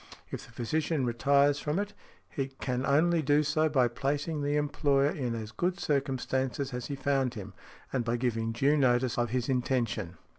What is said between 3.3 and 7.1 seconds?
so by placing the employer in as good circumstances as he